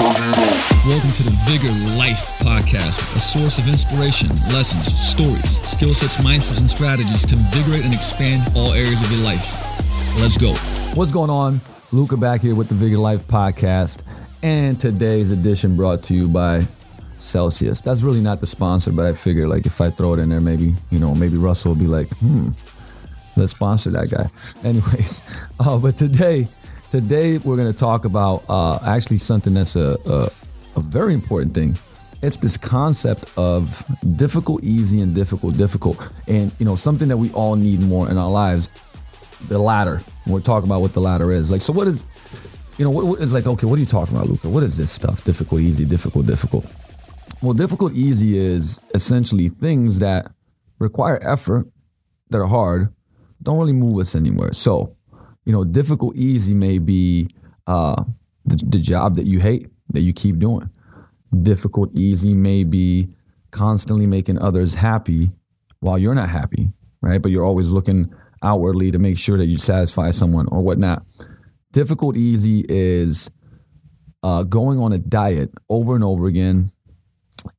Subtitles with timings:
[0.00, 6.60] Welcome to the Vigor Life Podcast, a source of inspiration, lessons, stories, skill sets, mindsets,
[6.60, 9.46] and strategies to invigorate and expand all areas of your life.
[10.18, 10.54] Let's go.
[10.94, 11.60] What's going on?
[11.92, 14.02] Luka back here with the Vigor Life Podcast,
[14.42, 16.66] and today's edition brought to you by
[17.18, 17.82] Celsius.
[17.82, 20.40] That's really not the sponsor, but I figured like if I throw it in there,
[20.40, 22.48] maybe you know, maybe Russell will be like, hmm,
[23.36, 24.30] let's sponsor that guy.
[24.66, 25.22] Anyways,
[25.60, 26.48] uh, but today
[26.90, 30.30] Today we're going to talk about uh, actually something that's a, a,
[30.74, 31.78] a very important thing.
[32.20, 33.84] It's this concept of
[34.16, 38.18] difficult, easy, and difficult, difficult, and you know something that we all need more in
[38.18, 38.68] our lives.
[39.46, 40.02] The ladder.
[40.26, 41.48] We're talking about what the ladder is.
[41.48, 42.02] Like, so what is,
[42.76, 43.46] you know, what, what is like?
[43.46, 44.48] Okay, what are you talking about, Luka?
[44.48, 45.22] What is this stuff?
[45.22, 46.66] Difficult, easy, difficult, difficult.
[47.40, 50.26] Well, difficult, easy is essentially things that
[50.80, 51.68] require effort,
[52.30, 52.92] that are hard,
[53.42, 54.52] don't really move us anywhere.
[54.52, 54.96] So,
[55.50, 57.26] you know, difficult, easy may be
[57.66, 58.04] uh,
[58.44, 60.70] the, the job that you hate that you keep doing.
[61.42, 63.08] Difficult, easy may be
[63.50, 65.32] constantly making others happy
[65.80, 67.20] while you're not happy, right?
[67.20, 71.02] But you're always looking outwardly to make sure that you satisfy someone or whatnot.
[71.72, 73.28] Difficult, easy is
[74.22, 76.70] uh, going on a diet over and over again,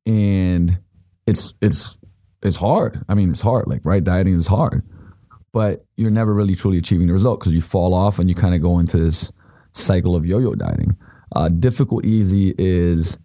[0.06, 0.80] and
[1.28, 1.98] it's it's
[2.42, 3.04] it's hard.
[3.10, 3.68] I mean, it's hard.
[3.68, 4.82] Like right, dieting is hard
[5.54, 8.56] but you're never really truly achieving the result because you fall off and you kind
[8.56, 9.32] of go into this
[9.74, 10.98] cycle of yo-yo dieting.
[11.36, 13.18] Uh, difficult easy is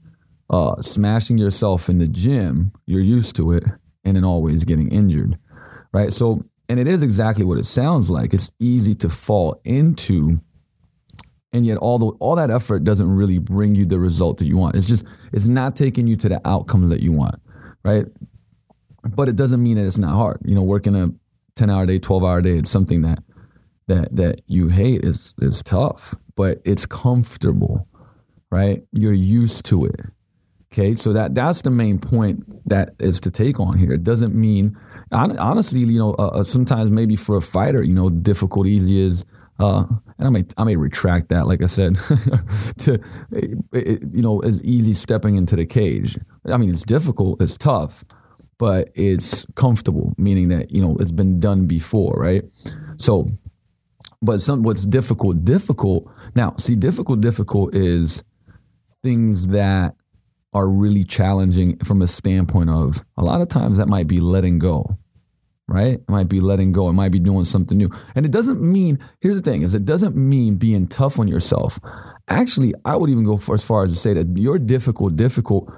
[0.51, 2.71] uh, smashing yourself in the gym.
[2.87, 3.65] You're used to it,
[4.05, 5.39] and then always getting injured,
[5.93, 6.13] right?
[6.13, 8.33] So, and it is exactly what it sounds like.
[8.33, 10.39] It's easy to fall into,
[11.53, 14.57] and yet all the all that effort doesn't really bring you the result that you
[14.57, 14.77] want.
[14.77, 17.37] It's just it's not taking you to the outcomes that you want,
[17.85, 18.07] right?
[19.03, 20.41] But it doesn't mean that it's not hard.
[20.45, 21.11] You know, working a
[21.57, 23.19] 10 hour day, 12 hour day, it's something that
[23.89, 27.89] that that you hate is is tough, but it's comfortable,
[28.51, 28.83] right?
[28.93, 30.01] You're used to it.
[30.73, 33.93] Okay, so that that's the main point that is to take on here.
[33.93, 34.77] It doesn't mean,
[35.13, 39.25] honestly, you know, uh, uh, sometimes maybe for a fighter, you know, difficult, easy is,
[39.61, 39.85] uh,
[40.19, 41.97] and I may I may retract that, like I said,
[42.79, 43.01] to
[43.73, 46.19] it, you know, as easy stepping into the cage.
[46.45, 48.05] I mean, it's difficult, it's tough,
[48.59, 52.45] but it's comfortable, meaning that you know it's been done before, right?
[52.97, 53.29] So,
[54.23, 56.55] but some what's difficult, difficult now.
[56.59, 58.25] See, difficult, difficult is
[59.03, 59.95] things that
[60.53, 64.59] are really challenging from a standpoint of a lot of times that might be letting
[64.59, 64.97] go,
[65.69, 65.95] right?
[65.95, 66.89] It might be letting go.
[66.89, 68.99] It might be doing something new, and it doesn't mean.
[69.21, 71.79] Here's the thing: is it doesn't mean being tough on yourself.
[72.29, 75.71] Actually, I would even go as far as to say that you're difficult, difficult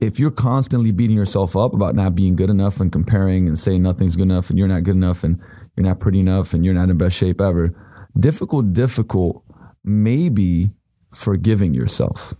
[0.00, 3.82] if you're constantly beating yourself up about not being good enough and comparing and saying
[3.82, 5.40] nothing's good enough and you're not good enough and
[5.74, 7.74] you're not pretty enough and you're not in best shape ever,
[8.18, 9.42] difficult, difficult
[9.84, 10.70] may be
[11.14, 12.34] forgiving yourself,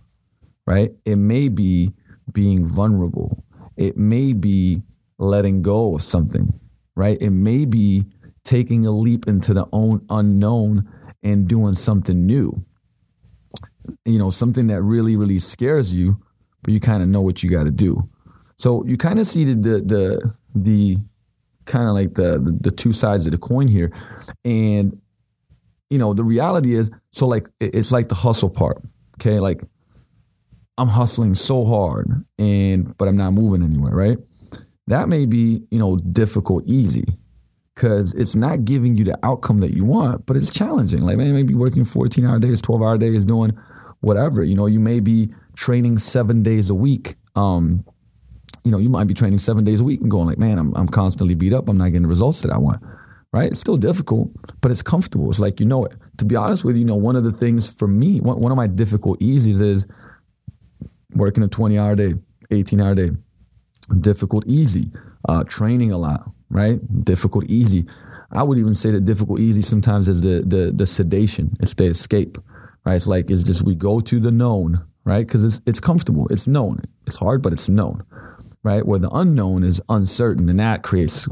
[0.67, 0.91] right?
[1.05, 1.93] It may be
[2.31, 3.43] being vulnerable.
[3.75, 4.83] It may be
[5.17, 6.59] letting go of something,
[6.95, 7.17] right?
[7.19, 8.05] It may be
[8.43, 10.87] taking a leap into the own unknown
[11.23, 12.63] and doing something new.
[14.05, 16.21] You know, something that really, really scares you
[16.67, 18.09] but you kind of know what you got to do.
[18.57, 20.97] So you kind of see the the the, the
[21.63, 23.89] kind of like the, the the two sides of the coin here,
[24.43, 24.99] and
[25.89, 28.83] you know the reality is so like it's like the hustle part.
[29.15, 29.61] Okay, like
[30.77, 34.17] I'm hustling so hard and but I'm not moving anywhere, right?
[34.87, 37.05] That may be, you know, difficult, easy.
[37.77, 41.01] Cause it's not giving you the outcome that you want, but it's challenging.
[41.01, 43.57] Like man, maybe working 14 hour days, 12 hour days, doing
[44.01, 44.43] whatever.
[44.43, 47.15] You know, you may be training seven days a week.
[47.35, 47.83] Um,
[48.63, 50.73] you know, you might be training seven days a week and going like, man, I'm,
[50.75, 51.67] I'm constantly beat up.
[51.67, 52.81] I'm not getting the results that I want.
[53.33, 53.47] Right?
[53.47, 54.31] It's still difficult,
[54.61, 55.29] but it's comfortable.
[55.29, 55.93] It's like you know it.
[56.17, 58.51] To be honest with you, you know, one of the things for me, one, one
[58.51, 59.85] of my difficult easies is
[61.13, 62.13] working a 20 hour day,
[62.51, 63.09] 18 hour day.
[63.99, 64.91] Difficult, easy.
[65.27, 66.79] Uh, training a lot, right?
[67.03, 67.85] Difficult, easy.
[68.31, 71.55] I would even say that difficult, easy sometimes is the the the sedation.
[71.59, 72.37] It's the escape,
[72.85, 72.95] right?
[72.95, 75.25] It's like it's just we go to the known, right?
[75.25, 76.81] Because it's it's comfortable, it's known.
[77.07, 78.03] It's hard, but it's known,
[78.61, 78.85] right?
[78.85, 81.29] Where the unknown is uncertain, and that creates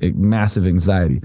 [0.00, 1.20] massive anxiety.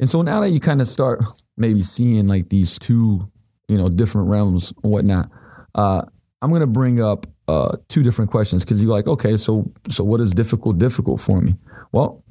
[0.00, 1.24] And so now that you kind of start
[1.56, 3.30] maybe seeing like these two,
[3.68, 5.30] you know, different realms and whatnot,
[5.76, 6.02] uh,
[6.42, 10.20] I'm gonna bring up uh, two different questions because you're like, okay, so so what
[10.20, 11.54] is difficult difficult for me?
[11.92, 12.24] Well,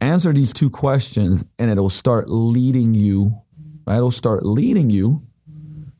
[0.00, 3.42] answer these two questions, and it'll start leading you.
[3.86, 3.98] Right?
[3.98, 5.22] It'll start leading you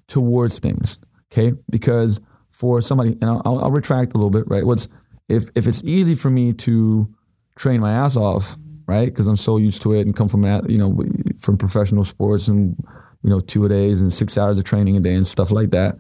[0.09, 0.99] towards things.
[1.33, 2.21] Okay, because
[2.51, 4.65] for somebody, and I'll, I'll retract a little bit, right?
[4.65, 4.89] What's
[5.29, 7.13] if if it's easy for me to
[7.59, 8.57] train my ass off,
[8.87, 9.07] right?
[9.07, 10.99] Because I'm so used to it and come from that, you know,
[11.39, 12.77] from professional sports and
[13.23, 15.71] you know two a days and six hours of training a day and stuff like
[15.71, 15.97] that.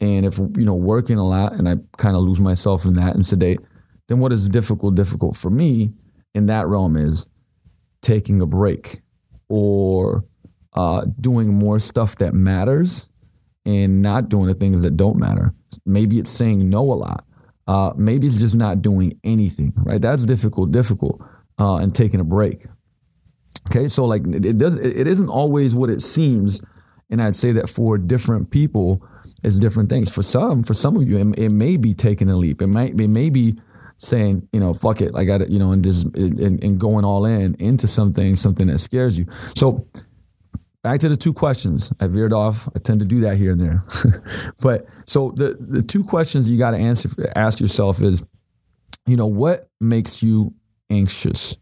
[0.00, 3.14] And if you know working a lot and I kind of lose myself in that
[3.14, 3.60] and sedate,
[4.08, 5.92] then what is difficult difficult for me
[6.34, 7.26] in that realm is
[8.02, 9.02] taking a break
[9.48, 10.24] or
[10.72, 13.08] uh, doing more stuff that matters
[13.64, 15.54] and not doing the things that don't matter.
[15.86, 17.24] Maybe it's saying no a lot.
[17.66, 20.00] Uh, maybe it's just not doing anything, right?
[20.00, 21.22] That's difficult, difficult,
[21.58, 22.66] uh, and taking a break.
[23.70, 26.60] Okay, so like it does, it isn't always what it seems,
[27.10, 29.02] and I'd say that for different people,
[29.42, 30.10] it's different things.
[30.10, 32.60] For some, for some of you, it, it may be taking a leap.
[32.60, 33.54] It might, it may be
[33.96, 37.04] saying, you know, fuck it, I got it, you know, and just and, and going
[37.04, 39.26] all in into something, something that scares you.
[39.56, 39.86] So
[40.84, 41.92] back to the two questions.
[41.98, 42.68] I veered off.
[42.76, 43.82] I tend to do that here and there.
[44.60, 48.24] but so the the two questions you got to answer ask yourself is,
[49.06, 50.54] you know, what makes you
[50.90, 51.56] anxious?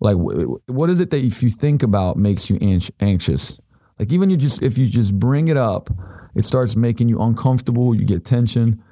[0.00, 2.56] Like, what is it that if you think about makes you
[3.00, 3.58] anxious?
[3.98, 5.90] Like, even you just if you just bring it up,
[6.36, 7.94] it starts making you uncomfortable.
[7.96, 8.82] You get tension,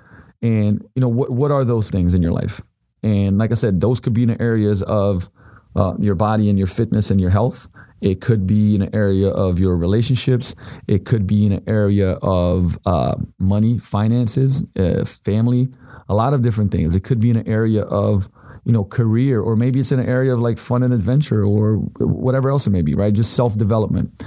[0.43, 2.61] and you know what what are those things in your life?
[3.05, 5.31] And like I said, those could be in the areas of
[5.77, 7.69] uh, your body and your fitness and your health.
[8.01, 10.55] It could be in an area of your relationships.
[10.87, 15.69] It could be in an area of uh, money, finances, uh, family,
[16.09, 16.95] a lot of different things.
[16.95, 18.29] It could be in an area of
[18.65, 21.77] you know career, or maybe it's in an area of like fun and adventure, or
[21.99, 22.95] whatever else it may be.
[22.95, 24.27] Right, just self development.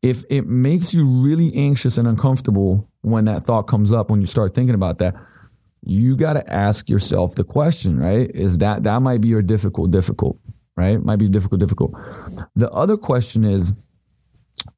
[0.00, 4.26] If it makes you really anxious and uncomfortable when that thought comes up, when you
[4.26, 5.14] start thinking about that,
[5.84, 8.28] you got to ask yourself the question, right?
[8.34, 10.38] Is that that might be your difficult, difficult
[10.76, 10.94] right?
[10.94, 11.92] It Might be difficult, difficult.
[12.56, 13.72] The other question is,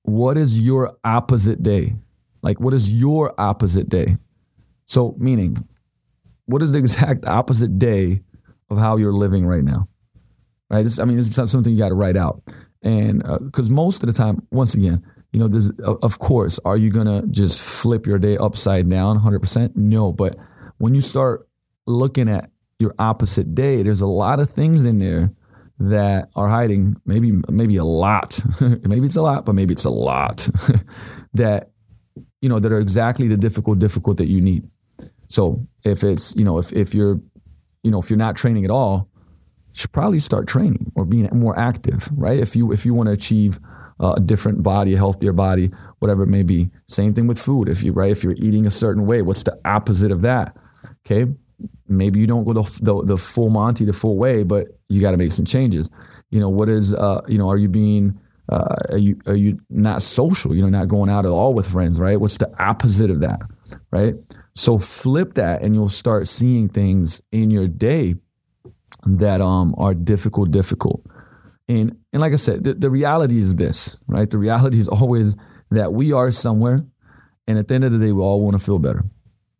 [0.03, 1.97] what is your opposite day?
[2.43, 4.19] Like, what is your opposite day?
[4.87, 5.67] So, meaning,
[6.47, 8.23] what is the exact opposite day
[8.71, 9.89] of how you're living right now?
[10.71, 10.83] Right?
[10.83, 12.43] This, I mean, it's not something you got to write out.
[12.83, 15.03] And because uh, most of the time, once again,
[15.33, 19.19] you know, this, of course, are you going to just flip your day upside down
[19.19, 19.75] 100%?
[19.75, 20.13] No.
[20.13, 20.37] But
[20.79, 21.49] when you start
[21.87, 25.33] looking at your opposite day, there's a lot of things in there
[25.79, 29.91] that are hiding maybe maybe a lot maybe it's a lot but maybe it's a
[29.91, 30.49] lot
[31.35, 31.71] that
[32.45, 34.69] you know that are exactly the difficult difficult that you need.
[35.29, 37.19] So if it's you know if, if you're
[37.83, 39.09] you know if you're not training at all
[39.69, 42.39] you should probably start training or being more active right?
[42.39, 43.59] If you if you want to achieve
[43.99, 46.69] a different body a healthier body whatever it may be.
[46.87, 47.69] Same thing with food.
[47.69, 50.55] If you right if you're eating a certain way what's the opposite of that?
[51.07, 51.33] Okay
[51.89, 55.13] maybe you don't go the, the, the full Monty the full way, but you got
[55.13, 55.89] to make some changes.
[56.31, 58.19] You know, what is, uh, you know, are you being,
[58.51, 60.55] uh, are you are you not social?
[60.55, 62.21] You know, not going out at all with friends, right?
[62.21, 63.41] What's the opposite of that,
[63.91, 64.15] right?
[64.55, 68.17] So flip that, and you'll start seeing things in your day
[69.07, 71.05] that um are difficult, difficult.
[71.69, 74.29] And and like I said, the, the reality is this, right?
[74.29, 75.37] The reality is always
[75.71, 76.79] that we are somewhere,
[77.47, 79.05] and at the end of the day, we all want to feel better.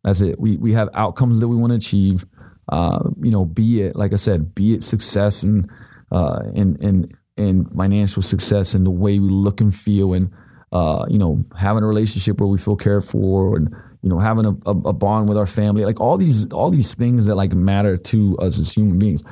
[0.05, 0.39] That's it.
[0.39, 2.25] We we have outcomes that we want to achieve.
[2.71, 5.67] Uh, you know, be it like I said, be it success and
[6.11, 10.31] uh, and and and financial success and the way we look and feel, and
[10.71, 13.69] uh, you know, having a relationship where we feel cared for, and
[14.03, 16.93] you know, having a, a, a bond with our family, like all these all these
[16.93, 19.23] things that like matter to us as human beings,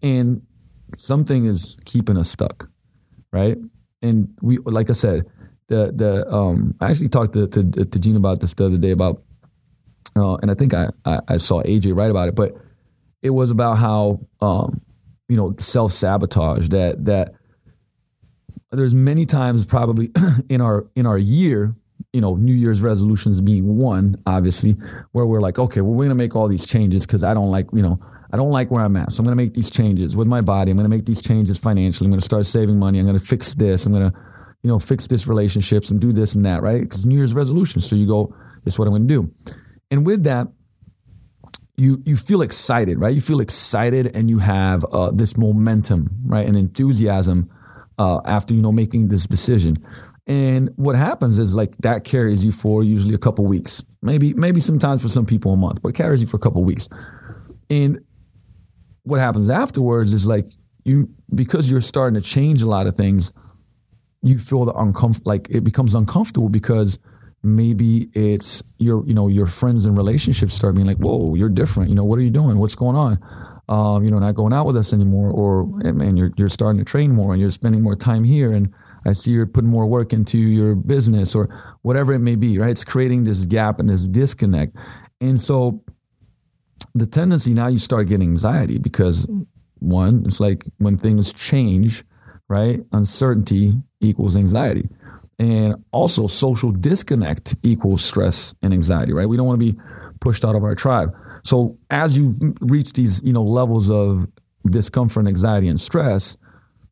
[0.00, 0.40] and
[0.94, 2.70] something is keeping us stuck,
[3.34, 3.58] right?
[4.00, 5.26] And we, like I said,
[5.68, 8.92] the the um, I actually talked to to, to Gene about this the other day
[8.92, 9.22] about
[10.16, 12.56] uh, and I think I, I, I saw AJ write about it, but
[13.22, 14.80] it was about how um,
[15.28, 17.34] you know self sabotage that that
[18.70, 20.10] there's many times probably
[20.48, 21.74] in our in our year
[22.12, 24.72] you know new year's resolutions being one obviously
[25.12, 27.50] where we're like okay well we're going to make all these changes because i don't
[27.50, 27.98] like you know
[28.32, 29.10] i don't like where i'm at.
[29.12, 30.70] So i'm going to make these changes with my body.
[30.70, 32.06] I'm going to make these changes financially.
[32.06, 32.98] I'm going to start saving money.
[32.98, 33.86] I'm going to fix this.
[33.86, 34.18] I'm going to
[34.62, 36.80] you know fix this relationships and do this and that right?
[36.80, 37.88] Because new year's resolutions.
[37.88, 39.54] So you go this is what i'm going to do
[39.90, 40.48] and with that,
[41.76, 43.14] you you feel excited, right?
[43.14, 47.50] You feel excited, and you have uh, this momentum, right, and enthusiasm
[47.98, 49.76] uh, after you know making this decision.
[50.26, 54.60] And what happens is like that carries you for usually a couple weeks, maybe maybe
[54.60, 56.88] sometimes for some people a month, but carries you for a couple weeks.
[57.70, 58.00] And
[59.02, 60.48] what happens afterwards is like
[60.84, 63.32] you because you're starting to change a lot of things,
[64.22, 66.98] you feel the uncomfortable, like it becomes uncomfortable because
[67.42, 71.88] maybe it's your you know your friends and relationships start being like whoa you're different.
[71.88, 72.58] You know what are you doing?
[72.58, 73.18] What's going on?
[73.68, 76.84] Um, you know not going out with us anymore or and you're, you're starting to
[76.84, 78.72] train more and you're spending more time here and
[79.04, 81.48] i see you're putting more work into your business or
[81.82, 82.70] whatever it may be right?
[82.70, 84.76] It's creating this gap and this disconnect.
[85.20, 85.82] And so
[86.94, 89.26] the tendency now you start getting anxiety because
[89.80, 92.04] one it's like when things change
[92.48, 92.80] right?
[92.92, 94.88] Uncertainty equals anxiety
[95.38, 99.28] And also, social disconnect equals stress and anxiety, right?
[99.28, 99.78] We don't want to be
[100.20, 101.14] pushed out of our tribe.
[101.44, 104.26] So, as you reach these, you know, levels of
[104.68, 106.38] discomfort, anxiety, and stress,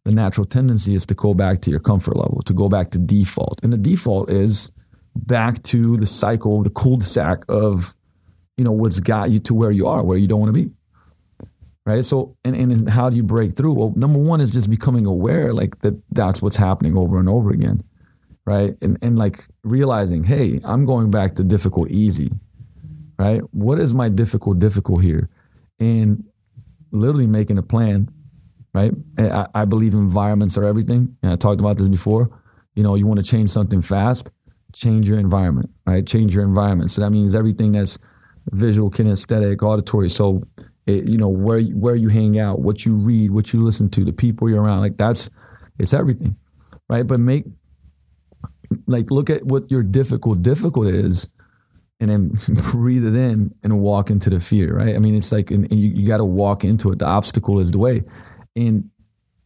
[0.05, 2.99] the natural tendency is to go back to your comfort level, to go back to
[2.99, 3.61] default.
[3.63, 4.71] And the default is
[5.17, 7.95] back to the cycle, the cul-de-sac of,
[8.59, 10.71] you know, what's got you to where you are, where you don't want to be.
[11.87, 12.05] Right.
[12.05, 13.75] So, and, and how do you break through?
[13.75, 17.51] Well, number one is just becoming aware, like that that's what's happening over and over
[17.51, 17.83] again.
[18.47, 18.75] Right.
[18.83, 22.31] And, and like realizing, hey, I'm going back to difficult, easy.
[23.19, 23.41] Right.
[23.53, 25.31] What is my difficult, difficult here?
[25.81, 26.25] And
[26.91, 28.11] literally making a plan
[28.75, 28.93] right?
[29.17, 31.17] I, I believe environments are everything.
[31.23, 32.29] And I talked about this before.
[32.75, 34.31] You know, you want to change something fast,
[34.75, 36.05] change your environment, right?
[36.05, 36.91] Change your environment.
[36.91, 37.99] So that means everything that's
[38.51, 40.11] visual, kinesthetic, auditory.
[40.11, 40.43] So,
[40.87, 44.05] it, you know, where where you hang out, what you read, what you listen to,
[44.05, 45.31] the people you're around, like that's
[45.79, 46.37] it's everything,
[46.91, 47.07] right?
[47.07, 47.47] But make
[48.87, 51.29] like look at what your difficult difficult is,
[52.01, 52.29] and then
[52.71, 54.95] breathe it in and walk into the fear, right?
[54.95, 56.99] I mean, it's like and, and you, you got to walk into it.
[56.99, 58.03] The obstacle is the way.
[58.57, 58.91] And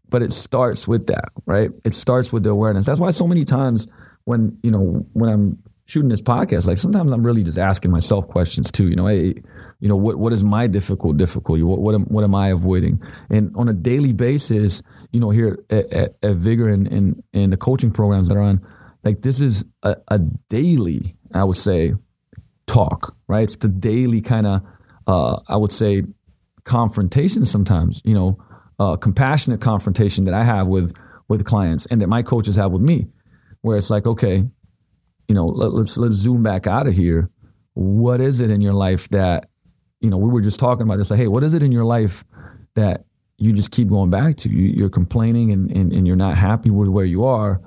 [0.08, 1.70] but it starts with that, right?
[1.84, 2.86] It starts with the awareness.
[2.86, 3.86] That's why so many times
[4.24, 8.28] when, you know, when I'm shooting this podcast, like sometimes I'm really just asking myself
[8.28, 8.88] questions too.
[8.88, 9.34] You know, hey,
[9.80, 11.62] you know, what what is my difficult difficulty?
[11.62, 13.02] What what am, what am I avoiding?
[13.30, 14.82] And on a daily basis,
[15.12, 18.42] you know, here at, at, at Vigor and, and and the coaching programs that are
[18.42, 18.66] on,
[19.04, 21.94] like this is a, a daily, I would say,
[22.66, 23.44] talk, right?
[23.44, 24.62] It's the daily kind of,
[25.06, 26.04] uh, I would say,
[26.64, 27.44] confrontation.
[27.44, 28.38] Sometimes, you know,
[28.78, 30.92] uh, compassionate confrontation that I have with
[31.28, 33.06] with clients and that my coaches have with me,
[33.62, 34.44] where it's like, okay,
[35.28, 37.30] you know, let, let's let's zoom back out of here.
[37.74, 39.48] What is it in your life that,
[40.00, 41.10] you know, we were just talking about this.
[41.10, 42.24] Like, hey, what is it in your life
[42.74, 43.04] that
[43.36, 44.50] you just keep going back to?
[44.50, 47.60] You, are complaining and, and and you're not happy with where you are,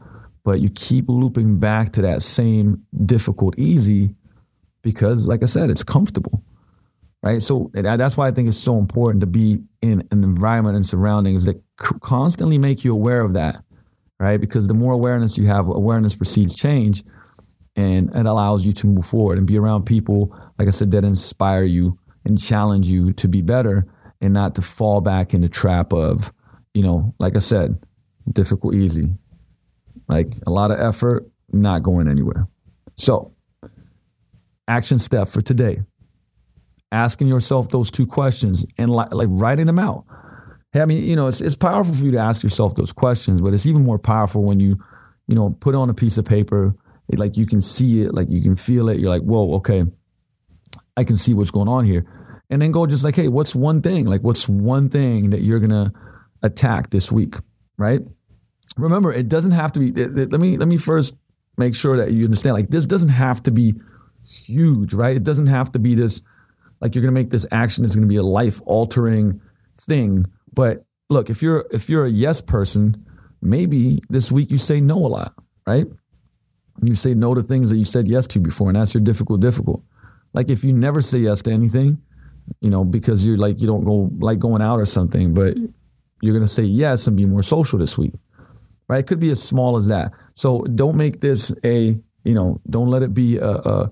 [0.44, 4.16] but you keep looping back to that same difficult easy
[4.82, 6.44] because, like I said, it's comfortable
[7.24, 7.42] right?
[7.42, 11.46] So that's why I think it's so important to be in an environment and surroundings
[11.46, 13.64] that constantly make you aware of that,
[14.20, 14.40] right?
[14.40, 17.04] Because the more awareness you have, awareness precedes change,
[17.76, 21.04] and it allows you to move forward and be around people, like I said, that
[21.04, 23.86] inspire you and challenge you to be better
[24.20, 26.34] and not to fall back in the trap of,
[26.74, 27.82] you know, like I said,
[28.32, 29.14] difficult, easy,
[30.12, 32.48] like a lot of effort, not going anywhere.
[32.96, 33.34] So,
[34.68, 35.82] action step for today
[36.92, 40.06] asking yourself those two questions and like, like writing them out.
[40.74, 43.42] Hey, I mean, you know, it's, it's powerful for you to ask yourself those questions,
[43.42, 44.78] but it's even more powerful when you,
[45.28, 46.76] you know, put on a piece of paper,
[47.10, 49.00] it, like you can see it, like you can feel it.
[49.00, 49.84] You're like, whoa, okay,
[50.96, 52.06] I can see what's going on here.
[52.50, 54.08] And then go just like, hey, what's one thing?
[54.08, 55.94] Like, what's one thing that you're gonna
[56.44, 57.36] attack this week,
[57.78, 58.02] right?
[58.78, 59.90] Remember, it doesn't have to be.
[60.02, 61.14] It, it, let me let me first
[61.58, 62.56] make sure that you understand.
[62.56, 63.74] Like, this doesn't have to be
[64.26, 65.16] huge, right?
[65.16, 66.24] It doesn't have to be this
[66.82, 69.40] like you're going to make this action is going to be a life altering
[69.80, 70.26] thing.
[70.54, 73.06] But look, if you're if you're a yes person,
[73.42, 75.34] maybe this week you say no a lot,
[75.66, 75.86] right?
[76.82, 79.40] You say no to things that you said yes to before, and that's your difficult
[79.40, 79.84] difficult.
[80.34, 82.02] Like if you never say yes to anything,
[82.60, 85.56] you know, because you're like you don't go like going out or something, but
[86.22, 88.14] you're gonna say yes and be more social this week.
[88.92, 89.00] Right?
[89.00, 90.12] It could be as small as that.
[90.34, 93.92] So don't make this a, you know, don't let it be a, a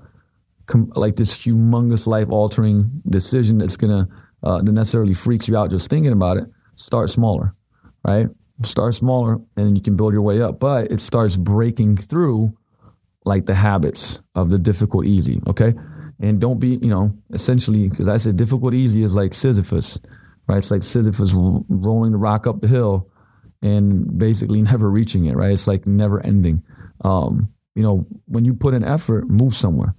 [0.66, 4.10] com- like this humongous life altering decision that's gonna
[4.44, 6.50] uh, that necessarily freaks you out just thinking about it.
[6.76, 7.56] Start smaller,
[8.06, 8.28] right?
[8.66, 10.60] Start smaller, and you can build your way up.
[10.60, 12.58] But it starts breaking through
[13.24, 15.42] like the habits of the difficult easy.
[15.48, 15.76] Okay,
[16.20, 19.98] and don't be you know essentially because I said difficult easy is like Sisyphus,
[20.46, 20.58] right?
[20.58, 23.10] It's like Sisyphus rolling the rock up the hill
[23.62, 25.52] and basically never reaching it, right?
[25.52, 26.64] It's like never ending.
[27.04, 29.96] Um, you know, when you put in effort, move somewhere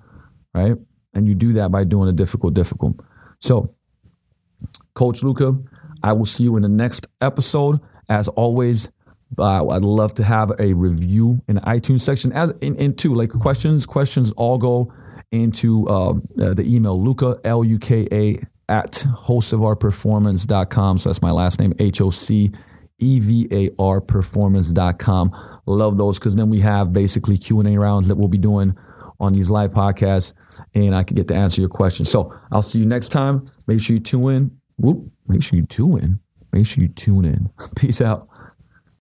[0.54, 0.76] right?
[1.14, 2.96] And you do that by doing a difficult, difficult.
[3.40, 3.74] So,
[4.94, 5.58] Coach Luka,
[6.02, 7.80] I will see you in the next episode.
[8.08, 8.90] As always,
[9.38, 12.32] uh, I'd love to have a review in the iTunes section.
[12.32, 14.92] As in, into like questions, questions all go
[15.30, 20.98] into uh, uh, the email Luka L U K A at hocevarperformance.com.
[20.98, 22.52] So that's my last name, H O C
[23.00, 25.60] E V A R performance.com.
[25.66, 28.76] Love those because then we have basically Q&A rounds that we'll be doing
[29.20, 30.32] on these live podcasts
[30.74, 32.10] and I can get to answer your questions.
[32.10, 33.44] So I'll see you next time.
[33.66, 34.50] Make sure you tune in.
[34.78, 35.08] Whoop.
[35.28, 36.20] Make sure you tune in.
[36.52, 37.50] Make sure you tune in.
[37.76, 38.29] Peace out.